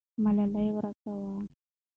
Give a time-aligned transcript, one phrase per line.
[0.23, 1.31] ملالۍ ورکه وه.